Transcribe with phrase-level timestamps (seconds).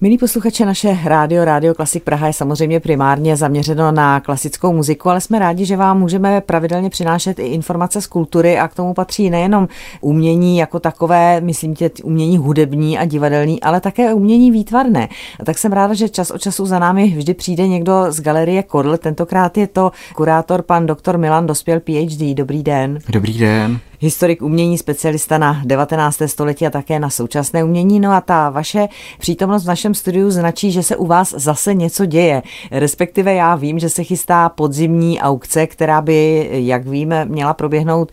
[0.00, 5.20] Milí posluchače, naše rádio, Rádio Klasik Praha je samozřejmě primárně zaměřeno na klasickou muziku, ale
[5.20, 9.30] jsme rádi, že vám můžeme pravidelně přinášet i informace z kultury a k tomu patří
[9.30, 9.68] nejenom
[10.00, 15.08] umění jako takové, myslím tě, umění hudební a divadelní, ale také umění výtvarné.
[15.40, 18.62] A tak jsem ráda, že čas od času za námi vždy přijde někdo z galerie
[18.62, 18.96] Kodl.
[18.96, 22.34] Tentokrát je to kurátor pan doktor Milan Dospěl PhD.
[22.34, 22.98] Dobrý den.
[23.08, 26.22] Dobrý den historik umění, specialista na 19.
[26.26, 28.00] století a také na současné umění.
[28.00, 28.88] No a ta vaše
[29.18, 32.42] přítomnost v našem studiu značí, že se u vás zase něco děje.
[32.70, 38.12] Respektive já vím, že se chystá podzimní aukce, která by, jak víme, měla proběhnout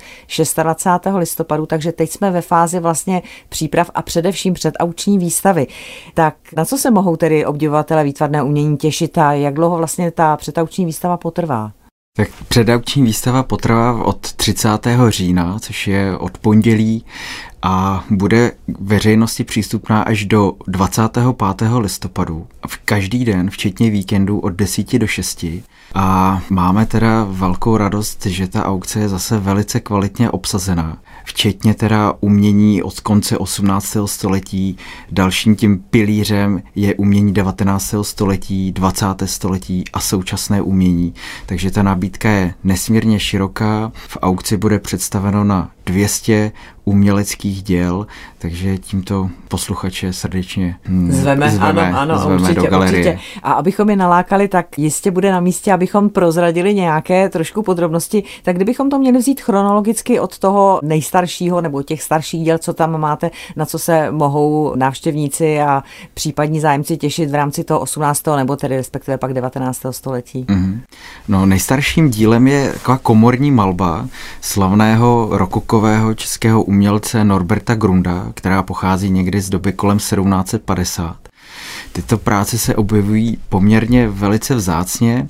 [0.63, 1.15] 26.
[1.15, 5.67] listopadu, takže teď jsme ve fázi vlastně příprav a především před auční výstavy.
[6.13, 10.37] Tak na co se mohou tedy obdivovatele výtvarné umění těšit a jak dlouho vlastně ta
[10.37, 11.71] předauční výstava potrvá?
[12.17, 14.69] Tak předaukční výstava potrvá od 30.
[15.07, 17.05] října, což je od pondělí
[17.61, 21.25] a bude veřejnosti přístupná až do 25.
[21.77, 22.47] listopadu.
[22.67, 25.45] V každý den, včetně víkendu od 10 do 6.
[25.95, 32.13] A máme teda velkou radost, že ta aukce je zase velice kvalitně obsazená včetně teda
[32.19, 33.97] umění od konce 18.
[34.05, 34.77] století.
[35.11, 37.95] Dalším tím pilířem je umění 19.
[38.01, 39.05] století, 20.
[39.25, 41.13] století a současné umění.
[41.45, 43.91] Takže ta nabídka je nesmírně široká.
[43.95, 46.51] V aukci bude představeno na 200
[46.85, 50.75] uměleckých děl, takže tímto posluchače srdečně
[51.09, 53.13] zveme, zveme, ano, ano, zveme určitě, do galerie.
[53.13, 53.19] Určitě.
[53.43, 58.23] A abychom je nalákali, tak jistě bude na místě, abychom prozradili nějaké trošku podrobnosti.
[58.43, 63.01] Tak kdybychom to měli vzít chronologicky od toho nejstaršího nebo těch starších děl, co tam
[63.01, 68.23] máte, na co se mohou návštěvníci a případní zájemci těšit v rámci toho 18.
[68.35, 69.81] nebo tedy respektive pak 19.
[69.91, 70.45] století.
[70.45, 70.79] Mm-hmm.
[71.27, 74.07] No nejstarším dílem je taková komorní malba
[74.41, 75.29] slavného
[75.73, 81.17] rokokového českého umělce Norberta Grunda, která pochází někdy z doby kolem 1750.
[81.91, 85.27] Tyto práce se objevují poměrně velice vzácně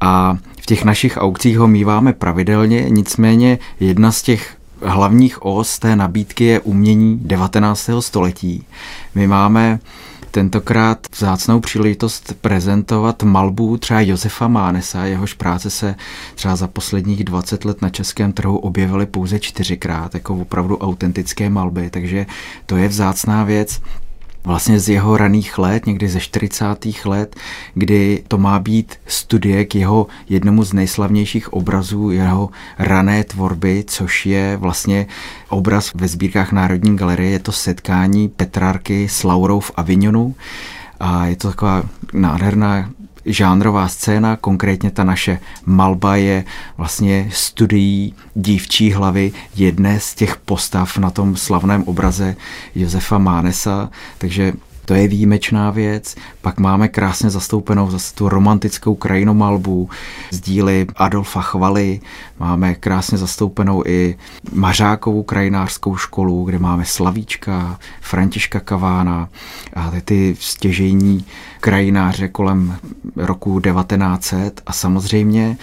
[0.00, 5.96] a v těch našich aukcích ho míváme pravidelně, nicméně jedna z těch hlavních os té
[5.96, 7.90] nabídky je umění 19.
[8.00, 8.66] století.
[9.14, 9.78] My máme
[10.30, 15.94] tentokrát vzácnou příležitost prezentovat malbu třeba Josefa Mánesa, jehož práce se
[16.34, 21.90] třeba za posledních 20 let na českém trhu objevily pouze čtyřikrát, jako opravdu autentické malby,
[21.90, 22.26] takže
[22.66, 23.80] to je vzácná věc
[24.44, 26.64] vlastně z jeho raných let, někdy ze 40.
[27.04, 27.36] let,
[27.74, 34.26] kdy to má být studie k jeho jednomu z nejslavnějších obrazů jeho rané tvorby, což
[34.26, 35.06] je vlastně
[35.48, 40.34] obraz ve sbírkách Národní galerie, je to setkání Petrarky s Laurou v Avignonu
[41.00, 41.82] a je to taková
[42.12, 42.90] nádherná
[43.28, 46.44] žánrová scéna, konkrétně ta naše malba je
[46.76, 52.36] vlastně studií dívčí hlavy jedné z těch postav na tom slavném obraze
[52.74, 54.52] Josefa Mánesa, takže
[54.88, 56.16] to je výjimečná věc.
[56.42, 59.90] Pak máme krásně zastoupenou zase tu romantickou krajinomalbu
[60.30, 62.00] z díly Adolfa Chvaly.
[62.40, 64.16] Máme krásně zastoupenou i
[64.52, 69.28] Mařákovou krajinářskou školu, kde máme Slavíčka, Františka Kavána
[69.74, 71.24] a ty stěžejní
[71.60, 72.76] krajináře kolem
[73.16, 75.56] roku 1900 a samozřejmě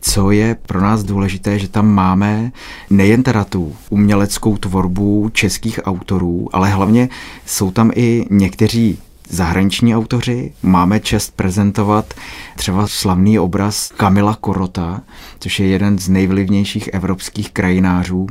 [0.00, 2.52] co je pro nás důležité, že tam máme
[2.90, 7.08] nejen teda tu uměleckou tvorbu českých autorů, ale hlavně
[7.46, 10.52] jsou tam i někteří zahraniční autoři.
[10.62, 12.14] Máme čest prezentovat
[12.56, 15.00] třeba slavný obraz Kamila Korota,
[15.38, 18.26] což je jeden z nejvlivnějších evropských krajinářů.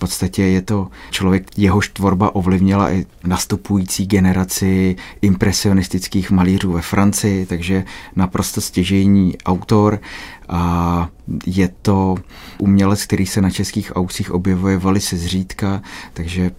[0.00, 7.84] Podstatě je to člověk, jehož tvorba ovlivnila i nastupující generaci impresionistických malířů ve Francii, takže
[8.16, 10.00] naprosto stěžejní autor
[10.48, 11.08] a
[11.46, 12.14] je to
[12.58, 16.50] umělec, který se na českých aukcích objevuje velice zřídka, takže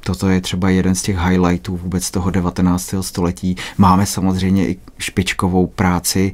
[0.00, 2.94] toto je třeba jeden z těch highlightů vůbec toho 19.
[3.00, 3.56] století.
[3.78, 6.32] Máme samozřejmě i špičkovou práci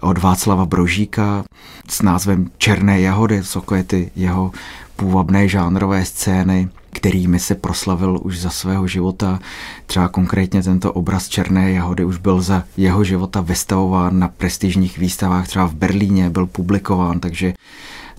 [0.00, 1.44] od Václava Brožíka
[1.88, 3.42] s názvem Černé jahody,
[3.74, 4.52] je ty jeho
[4.96, 9.38] půvabné žánrové scény, kterými se proslavil už za svého života.
[9.86, 15.48] Třeba konkrétně tento obraz Černé jahody už byl za jeho života vystavován na prestižních výstavách,
[15.48, 17.54] třeba v Berlíně byl publikován, takže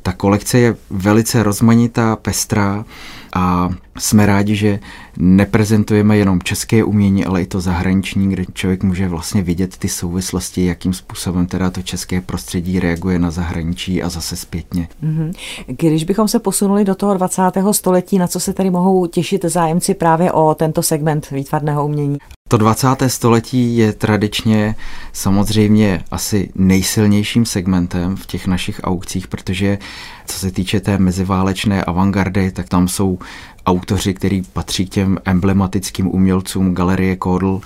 [0.01, 2.85] ta kolekce je velice rozmanitá, pestrá
[3.33, 4.79] a jsme rádi, že
[5.17, 10.65] neprezentujeme jenom české umění, ale i to zahraniční, kde člověk může vlastně vidět ty souvislosti,
[10.65, 14.87] jakým způsobem teda to české prostředí reaguje na zahraničí a zase zpětně.
[15.03, 15.33] Mm-hmm.
[15.67, 17.41] Když bychom se posunuli do toho 20.
[17.71, 22.17] století, na co se tady mohou těšit zájemci právě o tento segment výtvarného umění?
[22.49, 22.87] To 20.
[23.07, 24.75] století je tradičně
[25.13, 29.77] samozřejmě asi nejsilnějším segmentem v těch našich aukcích, protože
[30.25, 33.19] co se týče té meziválečné avantgardy, tak tam jsou
[33.67, 37.61] autoři, který patří k těm emblematickým umělcům Galerie Kodl,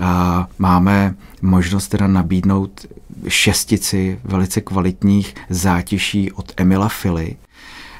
[0.00, 2.86] A máme možnost teda nabídnout
[3.28, 7.36] šestici velice kvalitních zátiší od Emila Fili,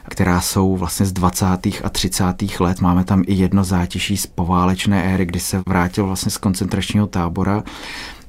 [0.09, 1.47] která jsou vlastně z 20.
[1.85, 2.25] a 30.
[2.61, 2.81] let.
[2.81, 7.63] Máme tam i jedno zátiší z poválečné éry, kdy se vrátil vlastně z koncentračního tábora.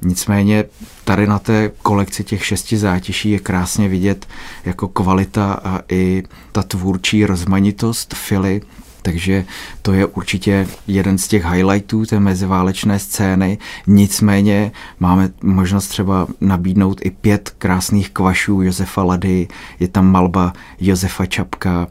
[0.01, 0.65] Nicméně
[1.03, 4.27] tady na té kolekci těch šesti zátiší je krásně vidět
[4.65, 8.61] jako kvalita a i ta tvůrčí rozmanitost Fily,
[9.03, 9.45] takže
[9.81, 13.57] to je určitě jeden z těch highlightů té meziválečné scény.
[13.87, 19.47] Nicméně máme možnost třeba nabídnout i pět krásných kvašů Josefa Lady,
[19.79, 21.87] je tam malba Josefa Čapka,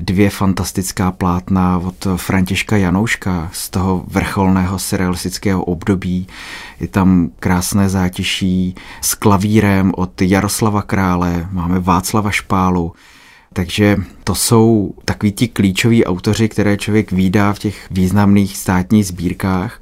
[0.00, 6.26] dvě fantastická plátna od Františka Janouška z toho vrcholného surrealistického období.
[6.80, 12.92] Je tam krásné zátiší s klavírem od Jaroslava Krále, máme Václava Špálu,
[13.52, 19.80] takže to jsou takový ti klíčoví autoři, které člověk výdá v těch významných státních sbírkách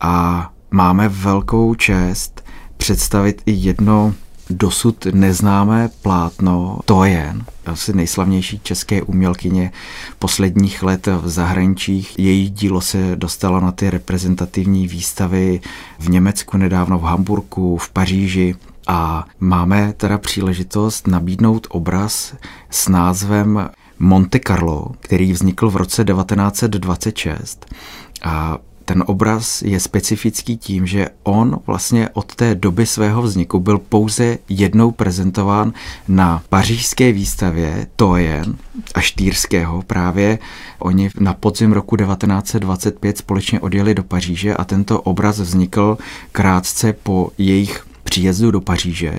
[0.00, 2.44] a máme velkou čest
[2.76, 4.14] představit i jedno
[4.50, 9.72] dosud neznámé plátno To jen, asi nejslavnější české umělkyně
[10.18, 12.18] posledních let v zahraničích.
[12.18, 15.60] Její dílo se dostalo na ty reprezentativní výstavy
[15.98, 18.56] v Německu nedávno, v Hamburgu, v Paříži.
[18.88, 22.34] A máme teda příležitost nabídnout obraz
[22.70, 27.74] s názvem Monte Carlo, který vznikl v roce 1926.
[28.22, 33.78] A ten obraz je specifický tím, že on vlastně od té doby svého vzniku byl
[33.78, 35.72] pouze jednou prezentován
[36.08, 38.56] na pařížské výstavě Tojen
[38.94, 40.38] a Štýrského právě.
[40.78, 45.98] Oni na podzim roku 1925 společně odjeli do Paříže a tento obraz vznikl
[46.32, 49.18] krátce po jejich příjezdu do Paříže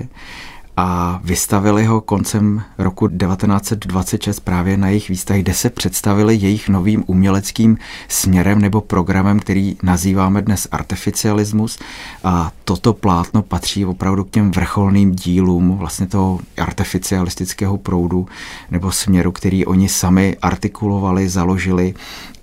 [0.81, 7.03] a vystavili ho koncem roku 1926 právě na jejich výstavě, kde se představili jejich novým
[7.07, 7.77] uměleckým
[8.07, 11.79] směrem nebo programem, který nazýváme dnes artificialismus.
[12.23, 18.27] A toto plátno patří opravdu k těm vrcholným dílům vlastně toho artificialistického proudu
[18.71, 21.93] nebo směru, který oni sami artikulovali, založili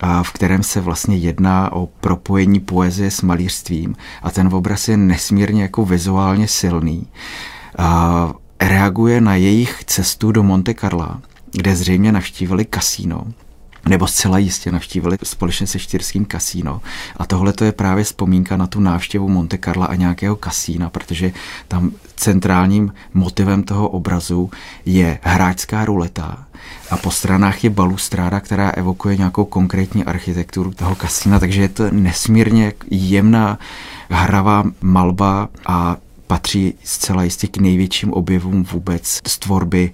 [0.00, 3.96] a v kterém se vlastně jedná o propojení poezie s malířstvím.
[4.22, 7.06] A ten obraz je nesmírně jako vizuálně silný
[8.60, 11.20] reaguje na jejich cestu do Monte Carla,
[11.52, 13.26] kde zřejmě navštívili kasíno,
[13.88, 16.80] nebo zcela jistě navštívili společně se čtyřským kasíno.
[17.16, 21.32] A tohle to je právě vzpomínka na tu návštěvu Monte Carla a nějakého kasína, protože
[21.68, 24.50] tam centrálním motivem toho obrazu
[24.86, 26.46] je hráčská ruleta
[26.90, 31.90] a po stranách je balustráda, která evokuje nějakou konkrétní architekturu toho kasína, takže je to
[31.90, 33.58] nesmírně jemná
[34.10, 35.96] hravá malba a
[36.26, 39.92] patří zcela jistě k největším objevům vůbec z tvorby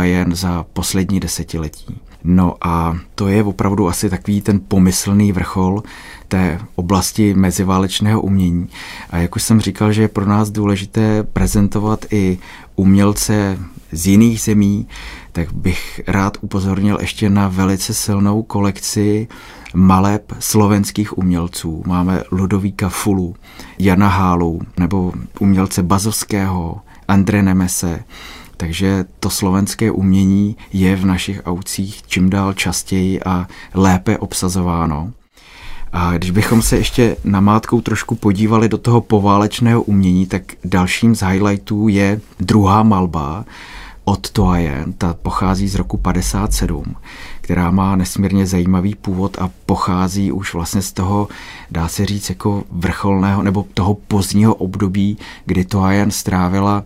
[0.00, 2.00] jen za poslední desetiletí.
[2.24, 5.82] No a to je opravdu asi takový ten pomyslný vrchol
[6.28, 8.68] té oblasti meziválečného umění.
[9.10, 12.38] A jak už jsem říkal, že je pro nás důležité prezentovat i
[12.76, 13.58] umělce
[13.92, 14.88] z jiných zemí,
[15.32, 19.28] tak bych rád upozornil ještě na velice silnou kolekci
[19.74, 21.82] maleb slovenských umělců.
[21.86, 23.34] Máme Ludovíka Fulu,
[23.78, 28.04] Jana Hálu nebo umělce Bazovského, Andre Nemese.
[28.56, 35.12] Takže to slovenské umění je v našich aucích čím dál častěji a lépe obsazováno.
[35.98, 41.22] A když bychom se ještě namátkou trošku podívali do toho poválečného umění, tak dalším z
[41.22, 43.44] highlightů je druhá malba
[44.04, 46.96] od Toajen, ta pochází z roku 57
[47.46, 51.28] která má nesmírně zajímavý původ a pochází už vlastně z toho,
[51.70, 56.84] dá se říct, jako vrcholného nebo toho pozdního období, kdy Toajan strávila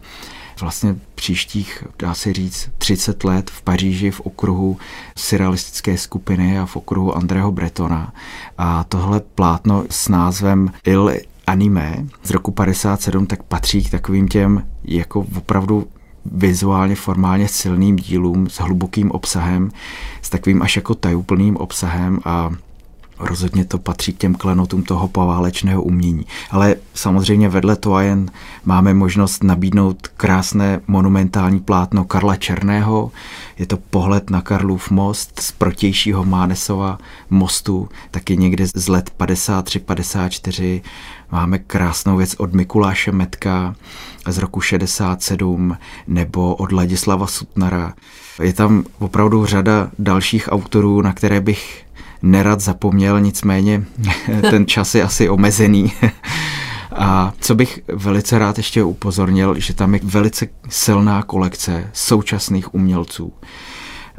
[0.60, 4.78] vlastně příštích, dá se říct, 30 let v Paříži v okruhu
[5.16, 8.12] surrealistické skupiny a v okruhu Andreho Bretona.
[8.58, 11.10] A tohle plátno s názvem Il
[11.46, 15.86] anime z roku 57 tak patří k takovým těm jako opravdu
[16.24, 19.70] vizuálně, formálně silným dílům s hlubokým obsahem,
[20.22, 22.50] s takovým až jako tajuplným obsahem a
[23.20, 26.26] rozhodně to patří k těm klenotům toho poválečného umění.
[26.50, 28.30] Ale samozřejmě vedle toho jen
[28.64, 33.10] máme možnost nabídnout krásné monumentální plátno Karla Černého.
[33.58, 36.98] Je to pohled na Karlův most z protějšího Mánesova
[37.30, 40.82] mostu, taky někde z let 53-54.
[41.32, 43.74] Máme krásnou věc od Mikuláše Metka
[44.26, 47.94] z roku 67 nebo od Ladislava Sutnara.
[48.42, 51.84] Je tam opravdu řada dalších autorů, na které bych
[52.22, 53.84] nerad zapomněl, nicméně
[54.50, 55.92] ten čas je asi omezený.
[56.96, 63.32] A co bych velice rád ještě upozornil, že tam je velice silná kolekce současných umělců.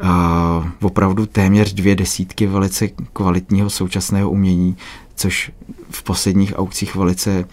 [0.02, 4.78] A opravdu téměř dvě desítky velice kvalitního současného umění,
[5.16, 5.52] což
[5.92, 7.46] v posledních aukcích velice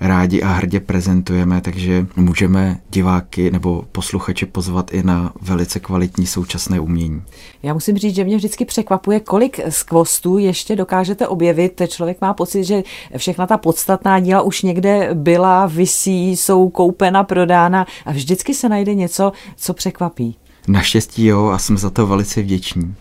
[0.00, 6.80] rádi a hrdě prezentujeme, takže můžeme diváky nebo posluchače pozvat i na velice kvalitní současné
[6.80, 7.22] umění.
[7.62, 11.82] Já musím říct, že mě vždycky překvapuje, kolik skvostů ještě dokážete objevit.
[11.88, 12.82] Člověk má pocit, že
[13.16, 18.94] všechna ta podstatná díla už někde byla, visí, jsou koupena, prodána a vždycky se najde
[18.94, 20.36] něco, co překvapí.
[20.68, 22.94] Naštěstí jo a jsem za to velice vděčný.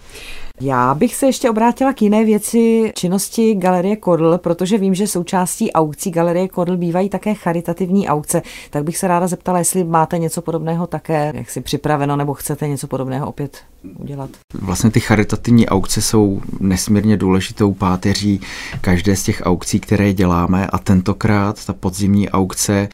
[0.61, 5.71] Já bych se ještě obrátila k jiné věci činnosti Galerie Kodl, protože vím, že součástí
[5.71, 8.41] aukcí Galerie Kodl bývají také charitativní aukce.
[8.69, 12.67] Tak bych se ráda zeptala, jestli máte něco podobného také, jak si připraveno, nebo chcete
[12.67, 13.57] něco podobného opět
[13.99, 14.29] udělat.
[14.53, 18.41] Vlastně ty charitativní aukce jsou nesmírně důležitou páteří
[18.81, 22.87] každé z těch aukcí, které děláme a tentokrát ta podzimní aukce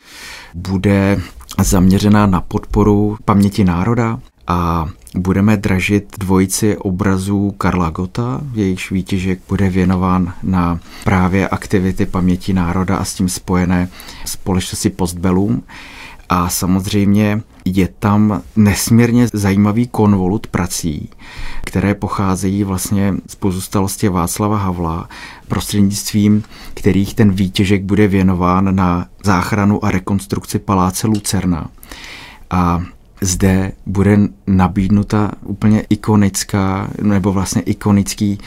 [0.54, 1.20] bude
[1.64, 9.70] zaměřená na podporu paměti národa a budeme dražit dvojici obrazů Karla Gota, jejichž výtěžek bude
[9.70, 13.90] věnován na právě aktivity paměti národa a s tím spojené
[14.26, 15.64] společnosti Postbellum.
[16.30, 21.10] A samozřejmě je tam nesmírně zajímavý konvolut prací,
[21.66, 25.10] které pocházejí vlastně z pozůstalosti Václava Havla,
[25.48, 31.70] prostřednictvím kterých ten výtěžek bude věnován na záchranu a rekonstrukci paláce Lucerna.
[32.50, 32.84] A
[33.26, 34.18] zde bude
[34.48, 38.38] nabídnuta úplně ikonická, nebo vlastně ikonický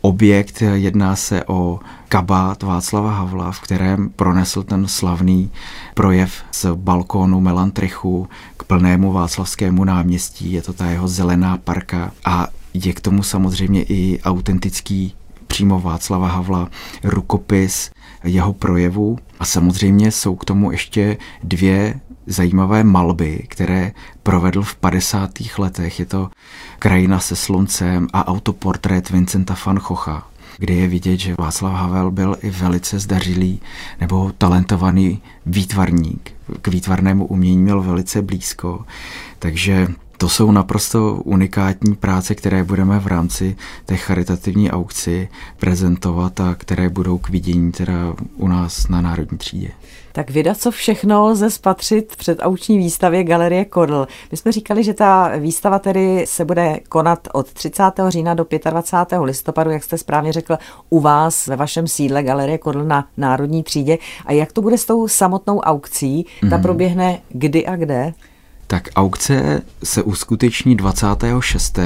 [0.00, 0.62] objekt.
[0.74, 5.50] Jedná se o kabát Václava Havla, v kterém pronesl ten slavný
[5.94, 10.52] projev z balkónu Melantrichu k plnému Václavskému náměstí.
[10.52, 15.14] Je to ta jeho zelená parka a je k tomu samozřejmě i autentický
[15.52, 16.68] přímo Václava Havla
[17.04, 17.90] rukopis
[18.24, 23.92] jeho projevu a samozřejmě jsou k tomu ještě dvě zajímavé malby, které
[24.22, 25.30] provedl v 50.
[25.58, 26.00] letech.
[26.00, 26.30] Je to
[26.78, 30.26] Krajina se sluncem a autoportrét Vincenta van Chocha,
[30.58, 33.60] kde je vidět, že Václav Havel byl i velice zdařilý
[34.00, 36.32] nebo talentovaný výtvarník.
[36.62, 38.84] K výtvarnému umění měl velice blízko,
[39.38, 39.88] takže
[40.22, 46.88] to jsou naprosto unikátní práce, které budeme v rámci té charitativní aukci prezentovat a které
[46.88, 49.70] budou k vidění teda u nás na Národní třídě.
[50.12, 54.06] Tak vydat, co všechno lze spatřit před auční výstavě Galerie Kodl.
[54.30, 57.84] My jsme říkali, že ta výstava tedy se bude konat od 30.
[58.08, 59.20] října do 25.
[59.20, 60.58] listopadu, jak jste správně řekl,
[60.90, 63.98] u vás ve vašem sídle Galerie Kodl na Národní třídě.
[64.26, 66.26] A jak to bude s tou samotnou aukcí?
[66.40, 66.62] Ta mm-hmm.
[66.62, 68.12] proběhne kdy a kde?
[68.72, 71.78] Tak aukce se uskuteční 26.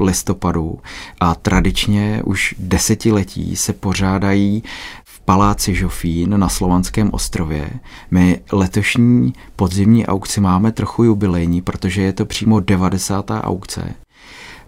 [0.00, 0.78] listopadu
[1.20, 4.62] a tradičně už desetiletí se pořádají
[5.04, 7.70] v Paláci Žofín na Slovanském ostrově.
[8.10, 13.30] My letošní podzimní aukci máme trochu jubilejní, protože je to přímo 90.
[13.30, 13.94] aukce.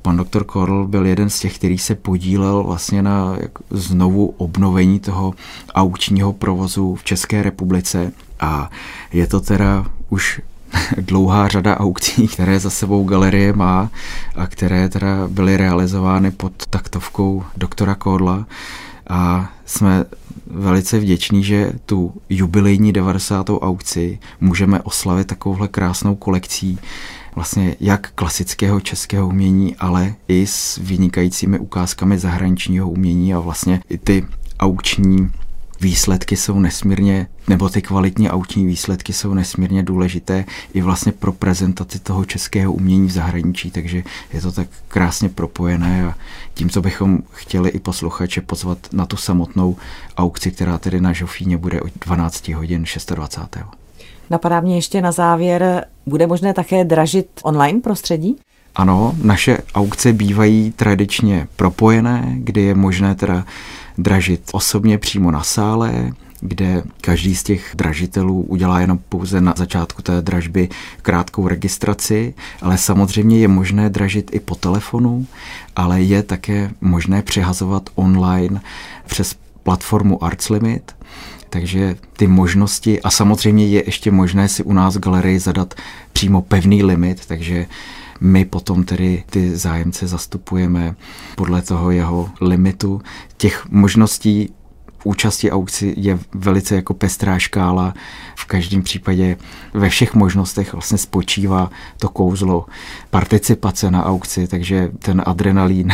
[0.02, 3.36] Pan doktor Korl byl jeden z těch, který se podílel vlastně na
[3.70, 5.34] znovu obnovení toho
[5.74, 8.70] aukčního provozu v České republice a
[9.12, 10.40] je to teda už
[10.98, 13.90] dlouhá řada aukcí, které za sebou galerie má
[14.34, 18.46] a které teda byly realizovány pod taktovkou doktora Kodla
[19.08, 20.04] a jsme
[20.46, 23.50] velice vděční, že tu jubilejní 90.
[23.50, 26.78] aukci můžeme oslavit takovouhle krásnou kolekcí
[27.34, 33.98] vlastně jak klasického českého umění, ale i s vynikajícími ukázkami zahraničního umění a vlastně i
[33.98, 34.26] ty
[34.60, 35.30] aukční
[35.84, 41.98] výsledky jsou nesmírně, nebo ty kvalitní autní výsledky jsou nesmírně důležité i vlastně pro prezentaci
[41.98, 46.14] toho českého umění v zahraničí, takže je to tak krásně propojené a
[46.54, 49.76] tímto bychom chtěli i posluchače pozvat na tu samotnou
[50.16, 53.66] aukci, která tedy na Žofíně bude od 12 hodin 26.
[54.30, 58.36] Napadá mě ještě na závěr, bude možné také dražit online prostředí?
[58.74, 63.44] Ano, naše aukce bývají tradičně propojené, kdy je možné teda
[63.98, 70.02] dražit osobně přímo na sále, kde každý z těch dražitelů udělá jenom pouze na začátku
[70.02, 70.68] té dražby
[71.02, 75.26] krátkou registraci, ale samozřejmě je možné dražit i po telefonu,
[75.76, 78.60] ale je také možné přihazovat online
[79.06, 80.92] přes platformu Arts Limit,
[81.50, 85.74] takže ty možnosti a samozřejmě je ještě možné si u nás v galerii zadat
[86.12, 87.66] přímo pevný limit, takže
[88.20, 90.94] my potom tedy ty zájemce zastupujeme
[91.36, 93.00] podle toho jeho limitu.
[93.36, 94.48] Těch možností
[95.04, 97.94] účasti aukci je velice jako pestrá škála.
[98.36, 99.36] V každém případě
[99.74, 102.66] ve všech možnostech vlastně spočívá to kouzlo
[103.10, 105.92] participace na aukci, takže ten adrenalín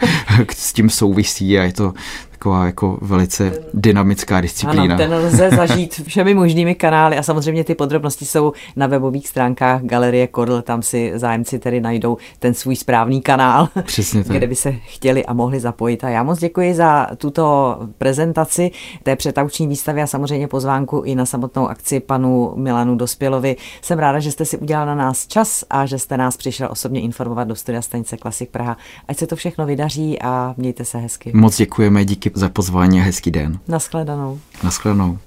[0.56, 1.94] s tím souvisí a je to
[2.38, 4.82] taková jako velice dynamická disciplína.
[4.82, 9.82] Ano, ten lze zažít všemi možnými kanály a samozřejmě ty podrobnosti jsou na webových stránkách
[9.82, 14.36] Galerie Kodl, tam si zájemci tedy najdou ten svůj správný kanál, Přesně tak.
[14.36, 16.04] kde by se chtěli a mohli zapojit.
[16.04, 18.70] A já moc děkuji za tuto prezentaci
[19.02, 23.56] té přetauční výstavy a samozřejmě pozvánku i na samotnou akci panu Milanu Dospělovi.
[23.82, 27.00] Jsem ráda, že jste si udělal na nás čas a že jste nás přišel osobně
[27.00, 28.76] informovat do studia stanice Klasik Praha.
[29.08, 31.30] Ať se to všechno vydaří a mějte se hezky.
[31.34, 33.58] Moc děkujeme, díky za pozvání a hezký den.
[33.68, 34.40] Naschledanou.
[34.64, 35.18] Naschledanou.